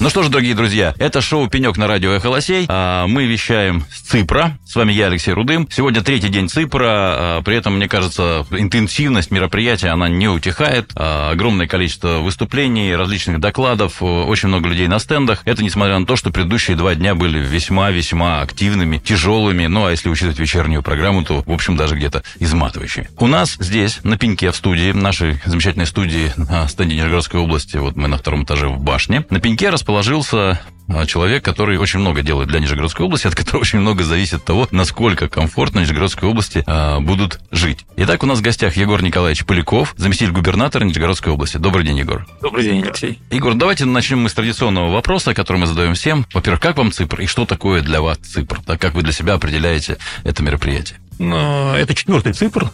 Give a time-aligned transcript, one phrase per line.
[0.00, 2.66] Ну что ж, дорогие друзья, это шоу «Пенек» на радио «Эхолосей».
[2.68, 4.58] А, Мы вещаем с Ципра.
[4.66, 5.68] С вами я, Алексей Рудым.
[5.70, 6.84] Сегодня третий день Ципра.
[6.88, 10.90] а, При этом, мне кажется, интенсивность мероприятия, она не утихает.
[10.96, 15.42] А, Огромное количество выступлений, различных докладов, очень много людей на стендах.
[15.44, 19.66] Это несмотря на то, что предыдущие два дня были весьма-весьма активными, тяжелыми.
[19.66, 23.08] Ну, а если учитывать вечернюю программу, то, в общем, даже где-то изматывающими.
[23.18, 27.94] У нас здесь, на пеньке в студии, нашей замечательной студии на стенде Нижегородской области, вот
[27.96, 32.48] мы на втором этаже в башне, на пеньке расположился а, человек, который очень много делает
[32.48, 37.00] для Нижегородской области, от которого очень много зависит от того, насколько комфортно Нижегородской области а,
[37.00, 37.84] будут жить.
[37.98, 41.58] Итак, у нас в гостях Егор Николаевич Поляков, заместитель губернатора Нижегородской области.
[41.58, 42.26] Добрый день, Егор.
[42.40, 43.18] Добрый день, Алексей.
[43.30, 46.24] Егор, давайте начнем мы с традиционного вопроса, который мы задаем всем.
[46.32, 48.62] Во-первых, как вам Ципр и что такое для вас Ципр?
[48.64, 50.98] Так как вы для себя определяете это мероприятие?
[51.18, 52.70] Ну, Это четвертый цифр,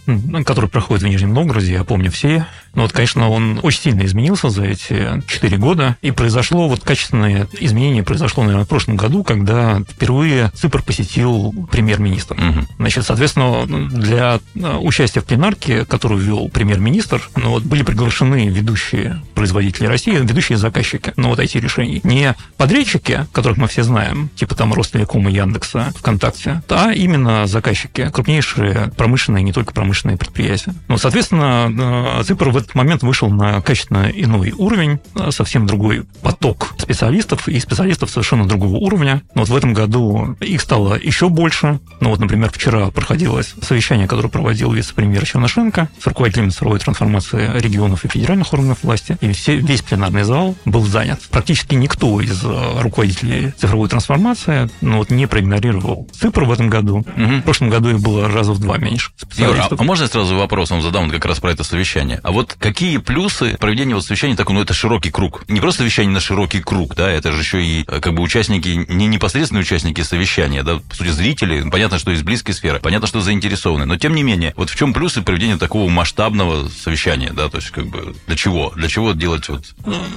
[0.46, 2.46] который проходит в Нижнем Новгороде, я помню все.
[2.74, 5.96] Но вот, конечно, он очень сильно изменился за эти четыре года.
[6.02, 12.36] И произошло вот качественное изменение произошло, наверное, в прошлом году, когда впервые Ципр посетил премьер-министр.
[12.36, 12.68] Мгм.
[12.78, 19.20] Значит, соответственно, для э, участия в пленарке, которую вел премьер-министр, ну, вот, были приглашены ведущие
[19.34, 22.00] производители России, ведущие заказчики, ну, вот IT-решений.
[22.04, 28.92] Не подрядчики, которых мы все знаем, типа там Ростелекома, Яндекса, ВКонтакте, а именно заказчики, крупнейшие
[28.96, 30.74] промышленные, не только промышленные предприятия.
[30.88, 36.04] Ну, соответственно, э, Ципр в этот момент вышел на качественно иной уровень, э, совсем другой
[36.22, 39.22] поток специалистов и специалистов совершенно другого уровня.
[39.34, 41.80] Но вот в этом году их стало еще больше.
[42.00, 48.04] Ну вот, например, вчера проходилось совещание, которое проводил вице-премьер Чернышенко с руководителями цифровой трансформации регионов
[48.04, 49.16] и федеральных органов власти.
[49.20, 51.20] И все, весь пленарный зал был занят.
[51.30, 57.04] Практически никто из э, руководителей цифровой трансформации ну, вот, не проигнорировал Цифр в этом году.
[57.16, 57.40] Мгм.
[57.40, 60.36] В прошлом году их было раза в два меньше Егор, а, а можно я сразу
[60.36, 62.20] вопрос вам задам вот как раз про это совещание?
[62.22, 65.44] А вот какие плюсы проведения вот совещания, так, ну, это широкий круг.
[65.48, 68.86] Не просто совещание на широкий круг, да, это же еще и э, как бы участники,
[68.88, 73.20] не непосредственные участники совещания, да, по сути, зрители, понятно, что из близкой сферы, понятно, что
[73.20, 77.58] заинтересованы, но тем не менее, вот в чем плюсы проведения такого масштабного совещания, да, то
[77.58, 78.72] есть как бы для чего?
[78.76, 79.64] Для чего делать вот...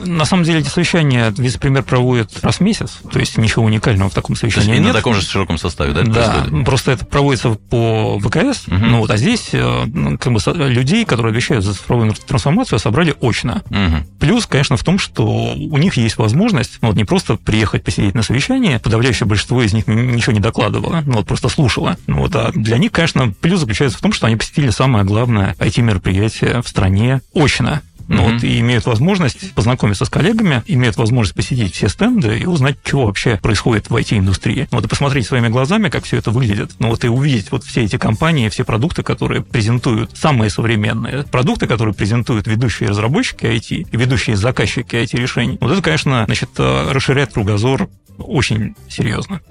[0.06, 4.14] На самом деле эти совещания вице-премьер проводит раз в месяц, то есть ничего уникального в
[4.14, 4.96] таком То есть совещании и на нет.
[4.96, 6.66] таком же широком составе, да, это Да, происходит?
[6.66, 8.92] просто это проводится по ВКС, Мгм.
[8.92, 10.40] ну вот, а здесь э, ну, как бы
[10.70, 13.64] людей, которые отвечают за цифровую трансформацию, собрали очно.
[13.70, 14.06] Мгм.
[14.20, 18.16] Плюс, конечно, в том, что у них есть возможность ну, вот не просто приехать посидеть
[18.16, 21.98] на совещание, подавляющее большинство из них ничего не докладывало, ну, вот просто слушало.
[22.08, 25.56] Ну, Вот, а для них, конечно, плюс заключается в том, что они посетили самое главное
[25.60, 27.82] IT-мероприятие в стране очно.
[28.08, 32.78] Ну, вот, и имеют возможность познакомиться с коллегами, имеют возможность посетить все стенды и узнать,
[32.84, 34.68] что вообще происходит в IT-индустрии.
[34.72, 36.72] Вот, и посмотреть своими глазами, как все это выглядит.
[36.80, 41.68] Ну, вот, и увидеть вот все эти компании, все продукты, которые презентуют самые современные продукты,
[41.68, 45.58] которые презентуют ведущие разработчики IT и ведущие заказчики IT-решений.
[45.62, 49.42] Вот это, конечно, значит, э, расширяет кругозор очень серьезно.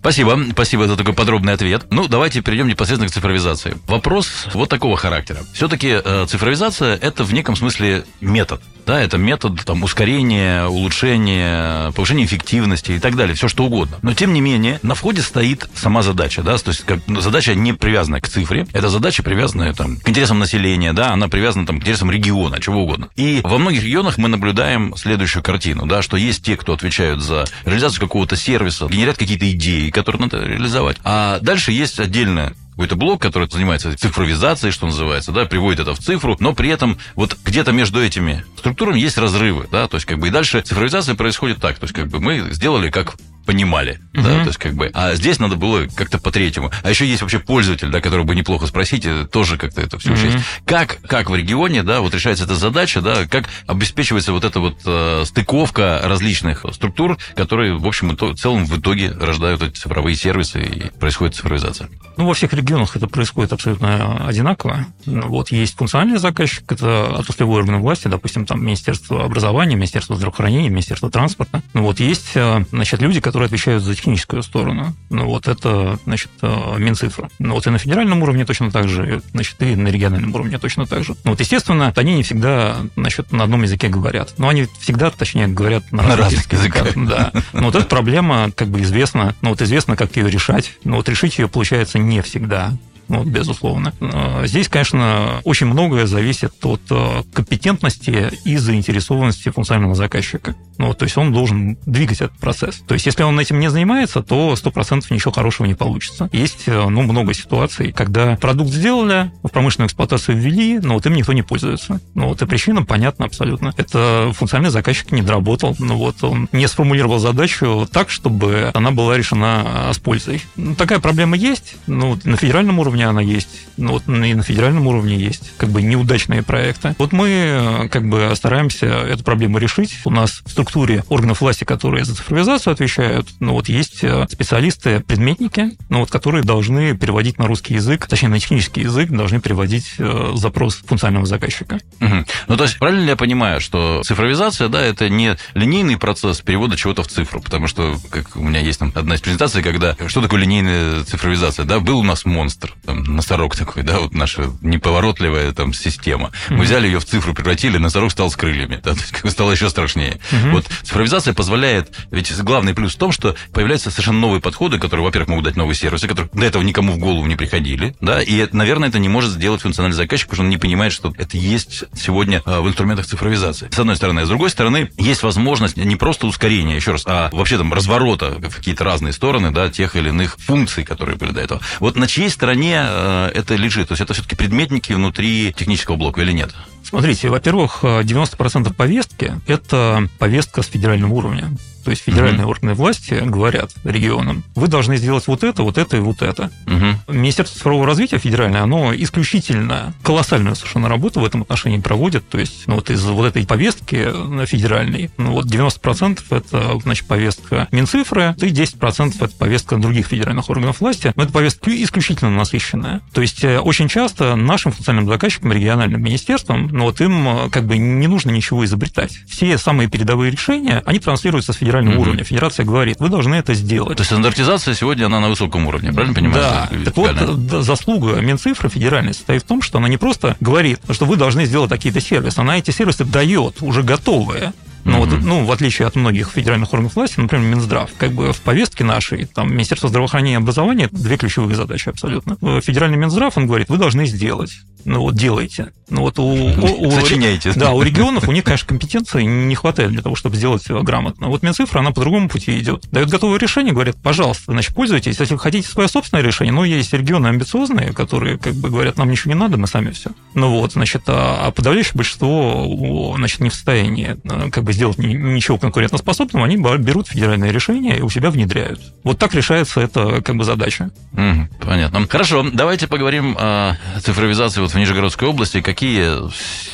[0.00, 1.86] Спасибо, спасибо за такой подробный ответ.
[1.90, 3.76] Ну, давайте перейдем непосредственно к цифровизации.
[3.86, 5.40] Вопрос вот такого характера.
[5.52, 8.60] Все-таки цифровизация это в неком смысле метод.
[8.86, 13.98] Да, это метод там, ускорения, улучшения, повышения эффективности и так далее, все что угодно.
[14.02, 17.54] Но тем не менее, на входе стоит сама задача, да, то есть как, ну, задача
[17.54, 21.78] не привязанная к цифре, это задача привязанная там, к интересам населения, да, она привязана там,
[21.78, 23.10] к интересам региона, чего угодно.
[23.16, 27.44] И во многих регионах мы наблюдаем следующую картину, да, что есть те, кто отвечают за
[27.66, 30.96] реализацию какого-то сервиса, генерят какие-то идеи, которые надо реализовать.
[31.04, 35.98] А дальше есть отдельная какой-то блок, который занимается цифровизацией, что называется, да, приводит это в
[35.98, 40.18] цифру, но при этом вот где-то между этими структурами есть разрывы, да, то есть как
[40.18, 43.16] бы и дальше цифровизация происходит так, то есть как бы мы сделали как
[43.50, 44.40] понимали, да, Мгм.
[44.42, 46.70] то есть как бы, а здесь надо было как-то по-третьему.
[46.84, 50.10] А еще есть вообще пользователь, да, которого бы неплохо спросить, э, тоже как-то это все
[50.12, 50.18] Мгм.
[50.20, 50.36] учесть.
[50.64, 54.76] Как, как в регионе, да, вот решается эта задача, да, как обеспечивается вот эта вот
[54.86, 60.62] э, стыковка различных структур, которые, в общем, в целом в итоге рождают эти цифровые сервисы
[60.62, 61.88] и происходит цифровизация.
[62.16, 64.86] Ну, во всех регионах это происходит абсолютно одинаково.
[65.06, 70.68] Ну, Вот есть функциональный заказчик, это отраслевые органы власти, допустим, там Министерство образования, Министерство здравоохранения,
[70.68, 71.62] Министерство транспорта.
[71.74, 74.94] Ну, вот есть, э, значит, люди, которые отвечают за техническую сторону.
[75.10, 77.28] Ну, вот это, значит, э, Минцифра.
[77.38, 80.86] Ну, вот и на федеральном уровне точно так же, значит, и на региональном уровне точно
[80.86, 81.14] так же.
[81.24, 84.34] Ну, вот, естественно, они не всегда, значит, на одном языке говорят.
[84.38, 86.88] Но они всегда, точнее, говорят на, На разных разных языках.
[87.10, 87.32] Да.
[87.52, 89.34] Но вот эта проблема, как бы, известна.
[89.40, 90.72] Ну, вот известно, как ее решать.
[90.84, 92.72] Но вот решить ее получается не всегда.
[93.10, 93.92] Ну, безусловно.
[94.00, 100.54] Э, здесь, конечно, очень многое зависит от э, компетентности и заинтересованности функционального заказчика.
[100.78, 102.82] Ну, то есть он должен двигать этот процесс.
[102.86, 106.30] То есть если он этим не занимается, то 100% ничего хорошего не получится.
[106.32, 111.32] Есть ну, много ситуаций, когда продукт сделали, в промышленную эксплуатацию ввели, но вот им никто
[111.32, 112.00] не пользуется.
[112.14, 113.74] Ну, вот и причина понятна абсолютно.
[113.76, 119.18] Это функциональный заказчик не доработал, ну, вот он не сформулировал задачу так, чтобы она была
[119.18, 120.42] решена с пользой.
[120.54, 124.86] Ну, такая проблема есть, ну, на федеральном уровне она есть, ну, вот и на федеральном
[124.86, 126.94] уровне есть как бы неудачные проекты.
[126.98, 129.98] Вот мы как бы стараемся эту проблему решить.
[130.04, 136.00] У нас в структуре органов власти, которые за цифровизацию отвечают, ну, вот есть специалисты-предметники, ну,
[136.00, 140.76] вот, которые должны переводить на русский язык, точнее, на технический язык, должны переводить э, запрос
[140.86, 141.80] функционального заказчика.
[142.00, 142.24] Угу.
[142.48, 146.76] Ну, то есть, правильно ли я понимаю, что цифровизация, да, это не линейный процесс перевода
[146.76, 150.20] чего-то в цифру, потому что, как у меня есть там одна из презентаций, когда что
[150.22, 155.52] такое линейная цифровизация, да, был у нас монстр, там, носорог такой, да, вот наша неповоротливая
[155.52, 156.32] там система.
[156.48, 156.64] Мы угу.
[156.64, 160.20] взяли ее в цифру, превратили, носорог стал с крыльями, да, то есть стало еще страшнее.
[160.32, 160.50] Угу.
[160.50, 165.28] Вот цифровизация позволяет, ведь главный плюс в том, что появляются совершенно новые подходы, которые, во-первых,
[165.30, 168.88] могут дать новые сервисы, которые до этого никому в голову не приходили, да, и, наверное,
[168.88, 172.42] это не может сделать функциональный заказчик, потому что он не понимает, что это есть сегодня
[172.44, 173.68] а, в инструментах цифровизации.
[173.70, 174.20] С одной стороны.
[174.20, 178.30] А с другой стороны, есть возможность не просто ускорения, еще раз, а вообще там разворота
[178.30, 181.60] в какие-то разные стороны, да, тех или иных функций, которые были до этого.
[181.78, 183.88] Вот на чьей стороне э, это лежит?
[183.88, 186.54] То есть это все-таки предметники внутри технического блока или нет?
[186.82, 191.50] Смотрите, во-первых, 90% повестки– это повестка с федерального уровня.
[191.84, 192.50] То есть федеральные угу.
[192.50, 196.50] органы власти говорят регионам, вы должны сделать вот это, вот это и вот это.
[196.66, 197.14] Угу.
[197.14, 202.28] Министерство цифрового развития федеральное, оно исключительно колоссальную совершенно работу в этом отношении проводит.
[202.28, 204.08] То есть ну, вот из вот этой повестки
[204.46, 210.80] федеральной, ну, вот 90% это значит, повестка Минцифры, и 10% это повестка других федеральных органов
[210.80, 211.12] власти.
[211.16, 213.00] Но это повестка исключительно насыщенная.
[213.12, 217.64] То есть э, очень часто нашим функциональным заказчикам, региональным министерствам, ну вот им э, как
[217.66, 219.18] бы не нужно ничего изобретать.
[219.28, 222.00] Все самые передовые решения, они транслируются с федерального mm-hmm.
[222.00, 222.24] уровня.
[222.24, 223.96] Федерация говорит, вы должны это сделать.
[223.96, 226.42] То есть стандартизация сегодня она на высоком уровне, правильно понимаю?
[226.42, 226.70] Да.
[226.84, 227.16] Так вот,
[227.64, 231.70] заслуга Минцифры федеральной состоит в том, что она не просто говорит, что вы должны сделать
[231.70, 234.52] такие-то сервисы, она эти сервисы дает уже готовые.
[234.84, 235.10] Ну, mm-hmm.
[235.10, 238.84] вот, ну, в отличие от многих федеральных органов власти, например, Минздрав, как бы в повестке
[238.84, 242.36] нашей, там, Министерство здравоохранения и образования, две ключевые задачи абсолютно.
[242.60, 244.52] Федеральный Минздрав, он говорит, вы должны сделать.
[244.84, 245.72] Ну, вот делайте.
[245.90, 247.52] Ну, вот у, у, у, Сочиняйте.
[247.54, 251.28] Да, у регионов, у них, конечно, компетенции не хватает для того, чтобы сделать грамотно.
[251.28, 252.88] Вот Минцифра, она по другому пути идет.
[252.90, 255.18] Дает готовое решение, говорят, пожалуйста, значит, пользуйтесь.
[255.18, 259.10] Если вы хотите свое собственное решение, но есть регионы амбициозные, которые, как бы, говорят, нам
[259.10, 260.10] ничего не надо, мы сами все.
[260.34, 264.16] Ну, вот, значит, а, а подавляющее большинство, значит, не в состоянии,
[264.50, 268.80] как бы, сделать ничего конкурентоспособного, они берут федеральное решение и у себя внедряют.
[269.04, 270.90] Вот так решается эта как бы задача.
[271.12, 272.06] Угу, понятно.
[272.08, 275.60] Хорошо, давайте поговорим о цифровизации вот в Нижегородской области.
[275.60, 276.30] Какие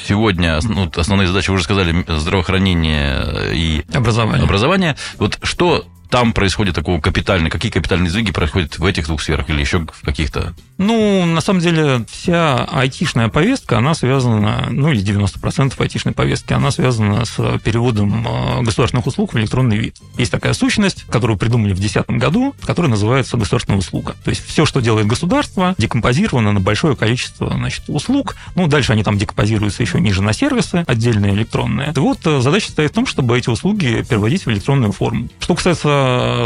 [0.06, 4.44] сегодня ну, основные задачи, вы уже сказали, здравоохранение и образование.
[4.44, 4.96] образование.
[5.18, 9.60] Вот что там происходит такого капитального, какие капитальные сдвиги происходят в этих двух сферах или
[9.60, 10.54] еще в каких-то?
[10.78, 16.70] Ну, на самом деле, вся айтишная повестка, она связана, ну, или 90% айтишной повестки, она
[16.70, 19.96] связана с переводом э, государственных услуг в электронный вид.
[20.18, 24.16] Есть такая сущность, которую придумали в 2010 году, которая называется государственная услуга.
[24.22, 28.36] То есть все, что делает государство, декомпозировано на большое количество значит, услуг.
[28.54, 31.92] Ну, дальше они там декомпозируются еще ниже на сервисы, отдельные электронные.
[31.96, 35.28] И вот э, задача стоит в том, чтобы эти услуги переводить в электронную форму.
[35.40, 35.95] Что касается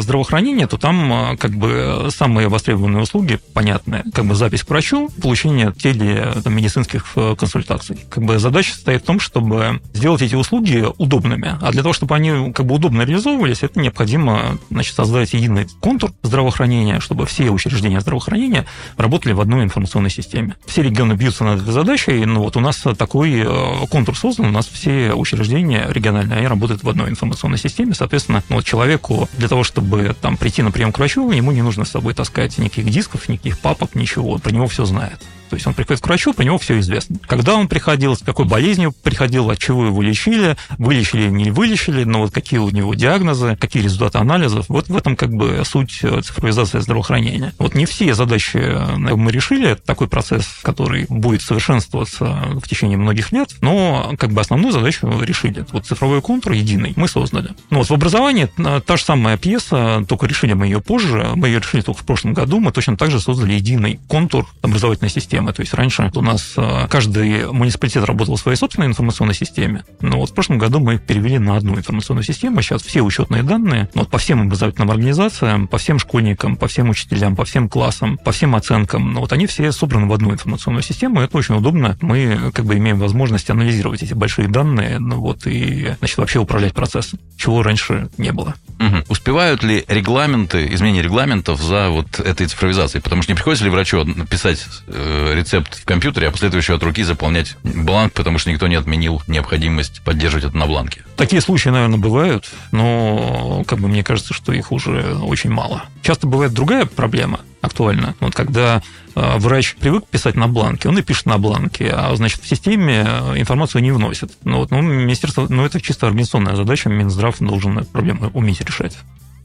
[0.00, 5.10] здравоохранения, то там а, как бы самые востребованные услуги, понятные, как бы запись к врачу,
[5.22, 7.98] получение телемедицинских э, консультаций.
[8.08, 11.56] Как бы задача состоит в том, чтобы сделать эти услуги удобными.
[11.60, 16.12] А для того, чтобы они как бы удобно реализовывались, это необходимо значит, создать единый контур
[16.22, 20.56] здравоохранения, чтобы все учреждения здравоохранения работали в одной информационной системе.
[20.66, 24.50] Все регионы бьются над этой задачей, но вот у нас такой э, контур создан, у
[24.50, 29.48] нас все учреждения региональные, они работают в одной информационной системе, соответственно, ну, вот человеку для
[29.48, 32.90] того, чтобы там прийти на прием к врачу, ему не нужно с собой таскать никаких
[32.90, 34.38] дисков, никаких папок, ничего.
[34.38, 35.18] Про него все знает.
[35.50, 37.16] То есть он приходит к врачу, про него все известно.
[37.26, 42.04] Когда он приходил, с какой болезнью приходил, от чего его лечили, вылечили или не вылечили,
[42.04, 44.66] но вот какие у него диагнозы, какие результаты анализов.
[44.68, 47.52] Вот в этом как бы суть э, цифровизации здравоохранения.
[47.58, 49.70] Вот не все задачи э, мы решили.
[49.70, 55.10] Это такой процесс, который будет совершенствоваться в течение многих лет, но как бы основную задачу
[55.20, 55.66] решили.
[55.72, 57.50] Вот цифровой контур единый мы создали.
[57.70, 61.32] Ну вот в образовании э, та же самая пьеса, только решили мы ее позже.
[61.34, 62.60] Мы ее решили только в прошлом году.
[62.60, 65.52] Мы точно так же создали единый контур образовательной системы системы.
[65.52, 70.18] То есть раньше у нас э, каждый муниципалитет работал в своей собственной информационной системе, но
[70.18, 72.62] вот в прошлом году мы перевели на одну информационную систему.
[72.62, 77.36] Сейчас все учетные данные вот по всем образовательным организациям, по всем школьникам, по всем учителям,
[77.36, 81.20] по всем классам, по всем оценкам, ну, вот они все собраны в одну информационную систему,
[81.20, 81.96] и это очень удобно.
[82.00, 86.74] Мы как бы имеем возможность анализировать эти большие данные, ну вот, и, значит, вообще управлять
[86.74, 88.54] процессом, чего раньше не было.
[88.78, 89.04] Угу.
[89.08, 93.02] Успевают ли регламенты, изменения регламентов за вот этой цифровизацией?
[93.02, 96.74] Потому что не приходится ли врачу написать э, рецепт в компьютере, а после этого еще
[96.74, 101.04] от руки заполнять бланк, потому что никто не отменил необходимость поддерживать это на бланке?
[101.16, 105.84] Такие случаи, наверное, бывают, но как бы мне кажется, что их уже очень мало.
[106.02, 108.14] Часто бывает другая проблема актуальна.
[108.20, 108.82] Вот когда
[109.14, 113.06] э, врач привык писать на бланке, он и пишет на бланке, а значит в системе
[113.06, 114.32] э, информацию не вносит.
[114.44, 118.96] Ну, вот, ну, министерство, ну, это чисто организационная задача, Минздрав должен эту проблему уметь решать.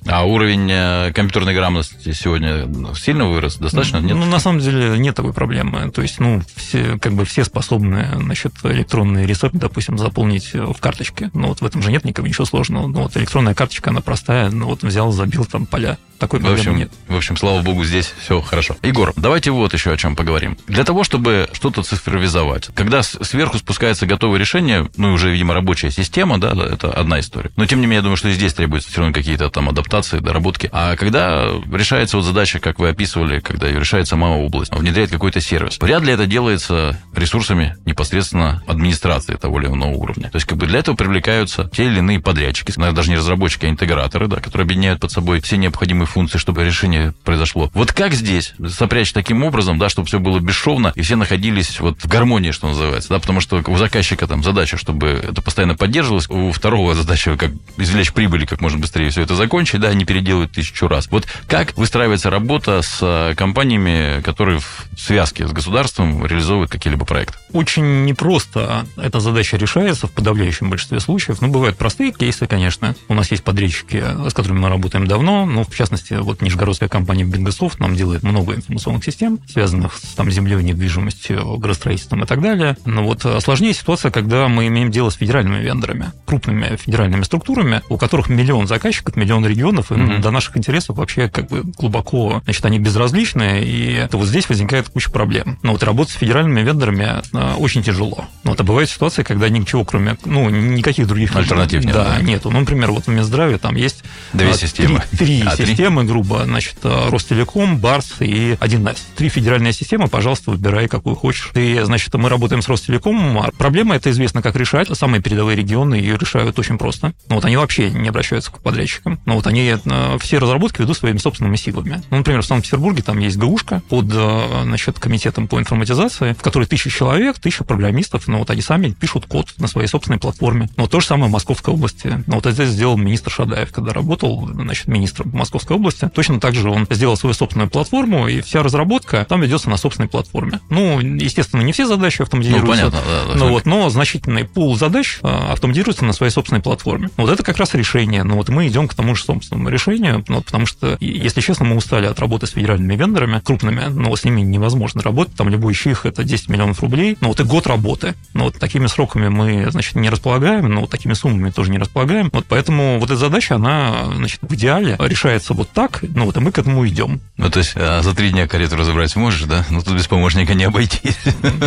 [0.08, 3.58] А уровень э, компьютерной грамотности сегодня сильно вырос?
[3.58, 3.98] Достаточно?
[3.98, 4.16] Нет?
[4.16, 5.90] Ну, на самом деле, нет такой проблемы.
[5.92, 11.32] То есть, ну, все, как бы все способны, значит, электронный рецепт, допустим, заполнить в карточке.
[11.34, 12.88] Ну, вот в этом же нет никакого ничего сложного.
[12.88, 14.50] Ну, вот электронная карточка, она простая.
[14.52, 15.98] Ну, вот взял, забил там поля.
[16.20, 16.92] Такой в общем, нет.
[17.08, 18.78] В общем, слава богу, здесь все хорошо.
[18.84, 20.58] Егор, давайте вот еще о чем поговорим.
[20.68, 26.40] Для того, чтобы что-то цифровизовать, когда сверху спускается готовое решение, ну, уже, видимо, рабочая система,
[26.40, 27.52] да, это одна история.
[27.58, 29.95] Но, тем не менее, я думаю, что и здесь требуется все равно какие-то там адаптации,
[30.02, 30.70] доработки.
[30.72, 35.42] А когда решается вот задача, как вы описывали, когда ее решает сама область, внедряет какой-то
[35.42, 40.30] сервис, вряд ли это делается ресурсами непосредственно администрации того или иного уровня.
[40.30, 43.66] То есть, как бы для этого привлекаются те или иные подрядчики, наверное, даже не разработчики,
[43.66, 47.70] а интеграторы, да, которые объединяют под собой все необходимые функции, чтобы решение произошло.
[47.74, 52.02] Вот как здесь сопрячь таким образом, да, чтобы все было бесшовно, и все находились вот
[52.02, 56.30] в гармонии, что называется, да, потому что у заказчика там задача, чтобы это постоянно поддерживалось,
[56.30, 60.52] у второго задача, как извлечь прибыли, как можно быстрее все это закончить, да, не переделывать
[60.52, 61.08] тысячу раз.
[61.12, 67.38] Вот как выстраивается работа с э, компаниями, которые в связке с государством реализовывают какие-либо проекты?
[67.54, 71.40] Очень непросто эта задача решается в подавляющем большинстве случаев.
[71.42, 72.96] Ну, бывают простые кейсы, конечно.
[73.10, 77.24] У нас есть подрядчики, с которыми мы работаем давно, ну, в частности, вот нижегородская компания
[77.24, 82.76] Бенгософт нам делает много информационных систем, связанных с там, землей, недвижимостью, градостроительством и так далее.
[82.86, 87.98] Но вот сложнее ситуация, когда мы имеем дело с федеральными вендорами, крупными федеральными структурами, у
[87.98, 90.20] которых миллион заказчиков, миллион регионов, и mm-hmm.
[90.20, 94.90] до наших интересов вообще как бы глубоко, значит, они безразличны, и это вот здесь возникает
[94.90, 95.58] куча проблем.
[95.62, 98.26] Но вот работать с федеральными вендорами э, очень тяжело.
[98.44, 101.36] Но это бывает ситуация, когда ничего, кроме, ну, никаких других...
[101.36, 101.94] Альтернатив нет.
[101.94, 102.50] Да, нету.
[102.52, 104.04] Ну, например, вот в Минздраве там есть...
[104.34, 105.04] Две а, системы.
[105.12, 108.98] Три, три а, системы системы, грубо, значит, э, Ростелеком, Барс и 1С.
[109.16, 111.52] Три федеральные системы, пожалуйста, выбирай, какую хочешь.
[111.54, 113.38] И, значит, мы работаем с Ростелекомом.
[113.40, 114.88] А проблема это известно, как решать.
[114.98, 117.14] Самые передовые регионы ее решают очень просто.
[117.30, 119.20] Ну, вот они вообще не обращаются к подрядчикам.
[119.26, 122.02] Ну, вот они э, все разработки ведут своими собственными силами.
[122.10, 126.66] Ну, например, в Санкт-Петербурге там есть ГУшка под, э, значит, комитетом по информатизации, в которой
[126.66, 130.70] тысяча человек, тысяча программистов, но ну, вот они сами пишут код на своей собственной платформе.
[130.78, 132.24] Но то же самое в Московской области.
[132.28, 136.10] Ну, вот это сделал министр Шадаев, когда работал, значит, министром Московской области.
[136.14, 140.10] Точно так же он сделал свою собственную платформу, и вся разработка там ведется на собственной
[140.10, 140.60] платформе.
[140.70, 142.86] Ну, естественно, не все задачи автоматизируются.
[142.86, 146.62] Ну, понятно, да, да, но, вот, но значительный пул задач а, автоматизируется на своей собственной
[146.62, 147.10] платформе.
[147.18, 148.24] Вот это как раз решение.
[148.24, 151.76] Но вот мы идем к тому же собственному решению, ну, потому что, если честно, мы
[151.76, 155.36] устали от работы с федеральными вендорами крупными, но с ними невозможно работать.
[155.36, 158.16] Там любой чих это 10 миллионов рублей, ну вот и год работы.
[158.34, 162.30] Но вот такими сроками мы, значит, не располагаем, но вот такими суммами тоже не располагаем.
[162.34, 166.40] Вот поэтому вот эта задача, она, значит, в идеале решается вот так, ну вот, и
[166.40, 167.22] мы к этому идем.
[167.38, 169.66] Ну, то есть, а за три дня карету разобрать можешь, да?
[169.70, 171.18] Ну, тут без помощника не обойтись.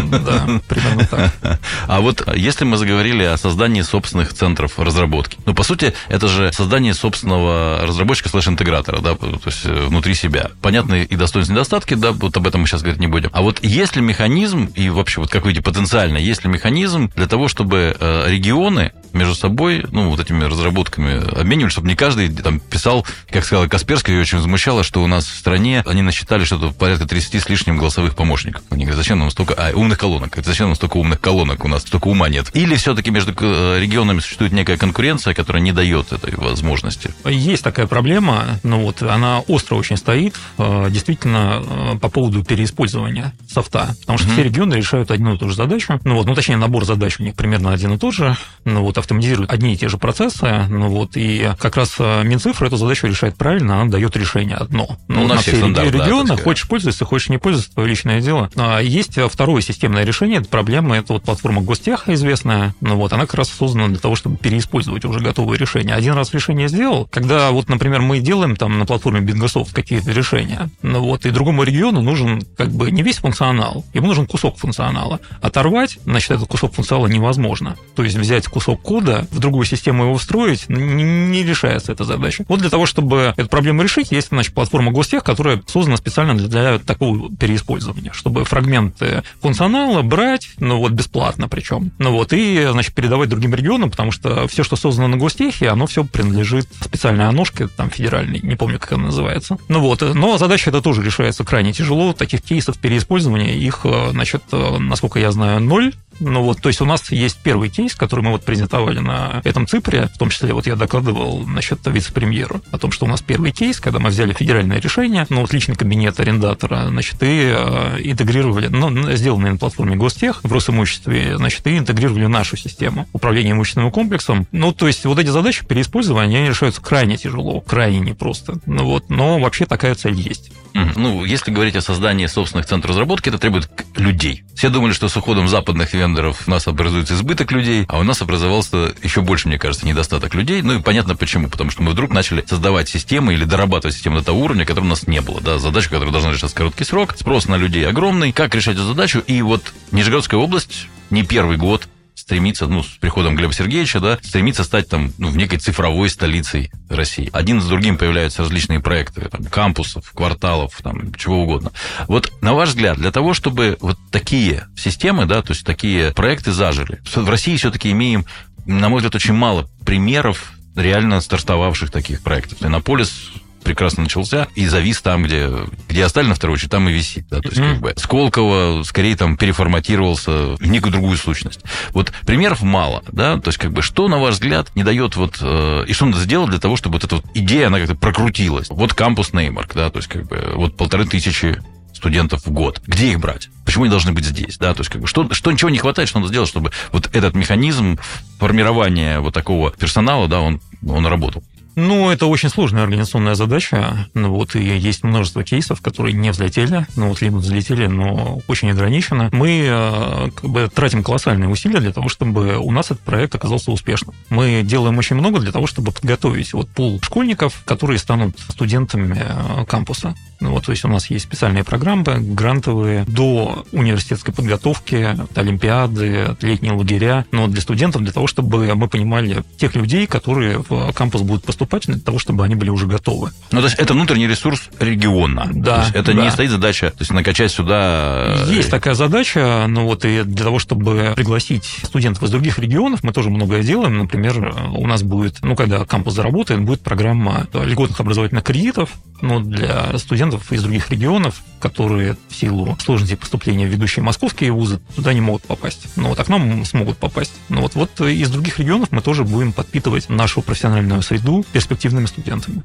[0.08, 1.32] Да, примерно так.
[1.86, 6.52] А вот если мы заговорили о создании собственных центров разработки, ну, по сути, это же
[6.52, 10.50] создание собственного разработчика слэш-интегратора, да, то есть э, внутри себя.
[10.62, 13.30] Понятные и достоинства, и недостатки, да, вот об этом мы сейчас говорить не будем.
[13.32, 17.26] А вот есть ли механизм, и вообще, вот как видите, потенциально, есть ли механизм для
[17.26, 22.60] того, чтобы э, регионы между собой, ну, вот этими разработками обменивались, чтобы не каждый там
[22.60, 27.06] писал, как сказал Касперский, очень возмущало, что у нас в стране они насчитали что-то порядка
[27.06, 28.62] 30 с лишним голосовых помощников.
[28.70, 29.54] Они говорят, зачем нам столько...
[29.54, 30.36] А, умных колонок.
[30.44, 31.64] Зачем нам столько умных колонок?
[31.64, 32.50] У нас столько ума нет.
[32.54, 37.12] Или все-таки между э, регионами существует некая конкуренция, которая не дает этой возможности?
[37.24, 43.32] Есть такая проблема, но вот она остро очень стоит, э, действительно, э, по поводу переиспользования
[43.48, 43.94] софта.
[44.00, 44.32] Потому что mm-hmm.
[44.32, 46.00] все регионы решают одну и ту же задачу.
[46.04, 48.36] Ну вот, ну точнее, набор задач у них примерно один и тот же.
[48.64, 52.66] Ну вот автоматизирует одни и те же процессы, ну вот, и как раз э, Минцифра
[52.66, 54.96] эту задачу решает правильно, она дает решение одно.
[55.08, 58.50] Ну, на, на все регионы, да, хочешь пользоваться, хочешь не пользоваться, твое личное дело.
[58.56, 63.26] А есть второе системное решение, это проблема, это вот платформа Гостеха известная, ну вот, она
[63.26, 65.94] как раз создана для того, чтобы переиспользовать уже готовые решения.
[65.94, 70.70] Один раз решение сделал, когда вот, например, мы делаем там на платформе Bitgosoft какие-то решения,
[70.82, 75.20] ну вот, и другому региону нужен как бы не весь функционал, ему нужен кусок функционала.
[75.40, 77.76] Оторвать, значит, этот кусок функционала невозможно.
[77.94, 82.44] То есть взять кусок кода, в другую систему его встроить, не решается эта задача.
[82.48, 86.78] Вот для того, чтобы эту проблему решить, есть, значит, платформа Гостех, которая создана специально для
[86.78, 93.28] такого переиспользования, чтобы фрагменты функционала брать, ну вот бесплатно причем, ну вот, и, значит, передавать
[93.28, 97.90] другим регионам, потому что все, что создано на Гостехе, оно все принадлежит специальной аношке, там,
[97.90, 99.58] федеральной, не помню, как она называется.
[99.68, 105.18] Ну вот, но задача это тоже решается крайне тяжело, таких кейсов переиспользования, их, значит, насколько
[105.18, 108.44] я знаю, ноль, ну вот, то есть у нас есть первый кейс, который мы вот
[108.44, 113.06] презентовали на этом ЦИПРе, в том числе вот я докладывал насчет вице-премьера о том, что
[113.06, 117.22] у нас первый кейс, когда мы взяли федеральное решение, ну вот личный кабинет арендатора, значит,
[117.22, 123.06] и э, интегрировали, ну, сделанное на платформе Гостех в Росимуществе, значит, и интегрировали нашу систему
[123.12, 124.46] управления имущественным комплексом.
[124.50, 127.27] Ну, то есть вот эти задачи переиспользования, они решаются крайне тяжело,
[127.66, 128.58] крайне непросто.
[128.66, 130.50] Ну вот, но вообще такая цель есть.
[130.96, 134.44] Ну, если говорить о создании собственных центров разработки, это требует людей.
[134.54, 138.22] Все думали, что с уходом западных вендоров у нас образуется избыток людей, а у нас
[138.22, 140.62] образовался еще больше, мне кажется, недостаток людей.
[140.62, 141.48] Ну и понятно почему.
[141.48, 144.88] Потому что мы вдруг начали создавать системы или дорабатывать систему до того уровня, который у
[144.88, 145.40] нас не было.
[145.40, 147.14] Да, задача, которая должна решаться в короткий срок.
[147.16, 148.32] Спрос на людей огромный.
[148.32, 149.20] Как решать эту задачу?
[149.26, 151.88] И вот Нижегородская область не первый год
[152.28, 156.70] стремится, ну, с приходом Глеба Сергеевича, да, стремится стать там, ну, в некой цифровой столицей
[156.90, 157.30] России.
[157.32, 161.72] Один за другим появляются различные проекты, там, кампусов, кварталов, там, чего угодно.
[162.06, 166.52] Вот, на ваш взгляд, для того, чтобы вот такие системы, да, то есть такие проекты
[166.52, 168.26] зажили, в России все-таки имеем,
[168.66, 172.62] на мой взгляд, очень мало примеров реально стартовавших таких проектов.
[172.62, 173.30] Иннополис
[173.62, 175.50] прекрасно начался и завис там, где,
[175.88, 177.26] где оставили на второй очередь, там и висит.
[177.28, 177.40] Да?
[177.40, 177.72] То есть, mm-hmm.
[177.72, 181.60] как бы, Сколково скорее там переформатировался в некую другую сущность.
[181.90, 185.38] Вот примеров мало, да, то есть, как бы, что, на ваш взгляд, не дает вот,
[185.40, 188.68] э, и что надо сделать для того, чтобы вот эта вот идея, она как-то прокрутилась?
[188.70, 191.60] Вот кампус Неймарк, да, то есть, как бы, вот полторы тысячи
[191.94, 192.80] студентов в год.
[192.86, 193.48] Где их брать?
[193.64, 194.56] Почему они должны быть здесь?
[194.56, 197.10] Да, то есть, как бы, что, что ничего не хватает, что надо сделать, чтобы вот
[197.12, 197.98] этот механизм
[198.38, 201.42] формирования вот такого персонала, да, он, он работал?
[201.80, 204.08] Ну, это очень сложная организационная задача.
[204.12, 208.72] Ну, вот, и есть множество кейсов, которые не взлетели, ну, вот, либо взлетели, но очень
[208.72, 209.28] ограничено.
[209.30, 213.70] Мы э, как бы тратим колоссальные усилия для того, чтобы у нас этот проект оказался
[213.70, 214.16] успешным.
[214.28, 219.64] Мы делаем очень много для того, чтобы подготовить вот пул школьников, которые станут студентами э,
[219.64, 220.16] кампуса.
[220.40, 226.72] Ну, вот, то есть у нас есть специальные программы, грантовые, до университетской подготовки, олимпиады, летние
[226.72, 231.44] лагеря, но для студентов, для того, чтобы мы понимали тех людей, которые в кампус будут
[231.44, 233.30] поступать, для того, чтобы они были уже готовы.
[233.50, 235.48] Ну, то есть это внутренний ресурс региона.
[235.52, 235.76] Да.
[235.76, 236.24] То есть это да.
[236.24, 238.36] не стоит задача, то есть накачать сюда...
[238.48, 243.02] Э, есть такая задача, ну вот и для того, чтобы пригласить студентов из других регионов,
[243.02, 243.98] мы тоже многое делаем.
[243.98, 249.96] Например, у нас будет, ну, когда кампус заработает, будет программа льготных образовательных кредитов, ну, для
[249.98, 255.20] студентов из других регионов, которые в силу сложности поступления в ведущие московские вузы туда не
[255.20, 255.86] могут попасть.
[255.96, 257.32] Но вот к нам смогут попасть.
[257.48, 262.62] Но вот, вот из других регионов мы тоже будем подпитывать нашу профессиональную среду перспективными студентами.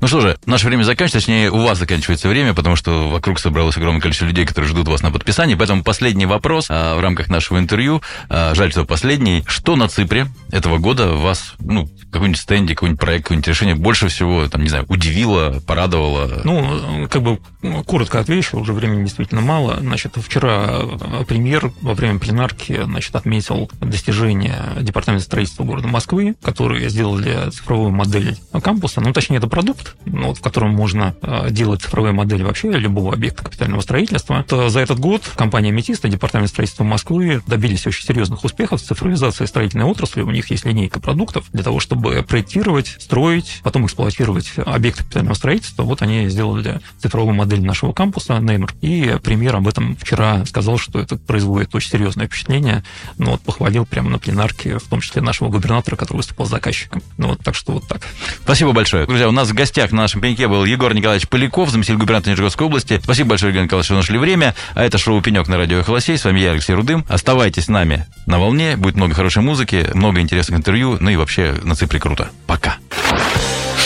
[0.00, 3.76] Ну что же, наше время заканчивается, точнее, у вас заканчивается время, потому что вокруг собралось
[3.76, 5.54] огромное количество людей, которые ждут вас на подписании.
[5.54, 8.02] Поэтому последний вопрос а, в рамках нашего интервью.
[8.28, 9.44] А, жаль, что последний.
[9.46, 14.48] Что на Ципре этого года вас, ну, какой-нибудь стенде, какой-нибудь проект, какое-нибудь решение больше всего,
[14.48, 15.95] там, не знаю, удивило, порадовало?
[16.44, 17.38] Ну, как бы
[17.86, 19.76] коротко отвечу, уже времени действительно мало.
[19.80, 20.80] Значит, вчера
[21.26, 28.36] премьер во время пленарки значит, отметил достижение Департамента строительства города Москвы, которые сделали цифровую модель
[28.62, 29.00] кампуса.
[29.00, 33.12] Ну, точнее, это продукт, ну, вот, в котором можно э, делать цифровые модели вообще любого
[33.12, 34.44] объекта капитального строительства.
[34.48, 38.84] То за этот год компания Метист и Департамент строительства Москвы добились очень серьезных успехов с
[38.84, 40.22] цифровизацией строительной отрасли.
[40.22, 45.82] У них есть линейка продуктов для того, чтобы проектировать, строить, потом эксплуатировать объекты капитального строительства.
[45.86, 48.74] Вот они сделали цифровую модель нашего кампуса Неймер.
[48.80, 52.82] И премьер об этом вчера сказал, что это производит очень серьезное впечатление.
[53.18, 57.02] Ну вот похвалил прямо на пленарке, в том числе нашего губернатора, который выступал заказчиком.
[57.18, 58.02] Ну вот так что вот так.
[58.42, 59.06] Спасибо большое.
[59.06, 62.66] Друзья, у нас в гостях на нашем пеньке был Егор Николаевич Поляков, заместитель губернатора Нижегородской
[62.66, 63.00] области.
[63.02, 64.54] Спасибо большое, Евгений Николаевич, что нашли время.
[64.74, 66.18] А это шоу «Пенек» на радио «Холосей».
[66.18, 67.04] С вами я, Алексей Рудым.
[67.08, 68.76] Оставайтесь с нами на волне.
[68.76, 70.96] Будет много хорошей музыки, много интересных интервью.
[71.00, 72.30] Ну и вообще на Ципре круто.
[72.46, 72.76] Пока.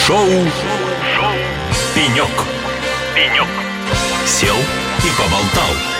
[0.05, 0.27] Шоу.
[1.93, 2.29] «Пенек».
[3.13, 3.47] «Пенек».
[4.25, 5.90] Сел и поболтал.